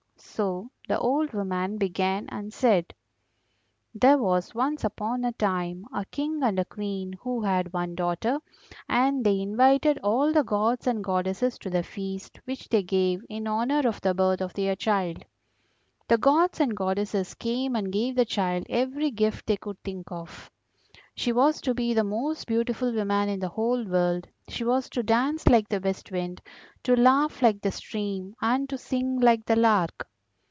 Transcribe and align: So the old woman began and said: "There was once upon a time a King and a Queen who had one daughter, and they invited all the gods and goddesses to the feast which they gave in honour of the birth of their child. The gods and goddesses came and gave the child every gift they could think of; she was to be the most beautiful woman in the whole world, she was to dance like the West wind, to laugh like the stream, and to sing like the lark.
So 0.23 0.71
the 0.87 0.97
old 0.97 1.33
woman 1.33 1.77
began 1.77 2.27
and 2.29 2.51
said: 2.53 2.93
"There 3.93 4.17
was 4.17 4.55
once 4.55 4.83
upon 4.83 5.23
a 5.23 5.33
time 5.33 5.85
a 5.93 6.05
King 6.05 6.41
and 6.41 6.57
a 6.57 6.65
Queen 6.65 7.13
who 7.21 7.41
had 7.41 7.73
one 7.73 7.93
daughter, 7.95 8.39
and 8.87 9.23
they 9.25 9.39
invited 9.39 9.99
all 10.01 10.31
the 10.31 10.43
gods 10.43 10.87
and 10.87 11.03
goddesses 11.03 11.59
to 11.59 11.69
the 11.69 11.83
feast 11.83 12.39
which 12.45 12.69
they 12.69 12.81
gave 12.81 13.21
in 13.29 13.45
honour 13.47 13.85
of 13.87 14.01
the 14.01 14.13
birth 14.15 14.41
of 14.41 14.53
their 14.53 14.75
child. 14.75 15.25
The 16.07 16.17
gods 16.17 16.59
and 16.59 16.75
goddesses 16.77 17.35
came 17.35 17.75
and 17.75 17.91
gave 17.91 18.15
the 18.15 18.25
child 18.25 18.65
every 18.69 19.11
gift 19.11 19.45
they 19.45 19.57
could 19.57 19.79
think 19.83 20.11
of; 20.11 20.49
she 21.13 21.31
was 21.31 21.61
to 21.61 21.75
be 21.75 21.93
the 21.93 22.05
most 22.05 22.47
beautiful 22.47 22.93
woman 22.93 23.29
in 23.29 23.39
the 23.41 23.49
whole 23.49 23.85
world, 23.85 24.27
she 24.47 24.63
was 24.63 24.89
to 24.91 25.03
dance 25.03 25.47
like 25.47 25.67
the 25.69 25.81
West 25.81 26.09
wind, 26.09 26.41
to 26.83 26.95
laugh 26.95 27.43
like 27.43 27.61
the 27.61 27.71
stream, 27.71 28.33
and 28.41 28.69
to 28.69 28.77
sing 28.77 29.19
like 29.19 29.45
the 29.45 29.57
lark. 29.57 30.07